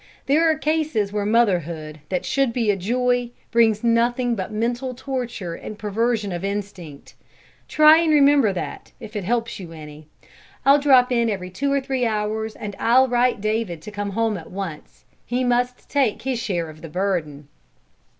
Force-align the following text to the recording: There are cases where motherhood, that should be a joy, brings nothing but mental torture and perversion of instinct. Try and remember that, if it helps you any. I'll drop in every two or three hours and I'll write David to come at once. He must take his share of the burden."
There 0.25 0.49
are 0.49 0.55
cases 0.57 1.13
where 1.13 1.27
motherhood, 1.27 1.99
that 2.09 2.25
should 2.25 2.53
be 2.53 2.71
a 2.71 2.75
joy, 2.75 3.29
brings 3.51 3.83
nothing 3.83 4.33
but 4.33 4.51
mental 4.51 4.95
torture 4.95 5.53
and 5.53 5.77
perversion 5.77 6.31
of 6.31 6.43
instinct. 6.43 7.13
Try 7.67 7.99
and 7.99 8.11
remember 8.11 8.51
that, 8.51 8.93
if 8.99 9.15
it 9.15 9.23
helps 9.25 9.59
you 9.59 9.73
any. 9.73 10.07
I'll 10.65 10.79
drop 10.79 11.11
in 11.11 11.29
every 11.29 11.51
two 11.51 11.71
or 11.71 11.79
three 11.81 12.03
hours 12.03 12.55
and 12.55 12.75
I'll 12.79 13.07
write 13.07 13.41
David 13.41 13.79
to 13.83 13.91
come 13.91 14.09
at 14.39 14.49
once. 14.49 15.05
He 15.23 15.43
must 15.43 15.87
take 15.87 16.23
his 16.23 16.39
share 16.39 16.67
of 16.67 16.81
the 16.81 16.89
burden." 16.89 17.47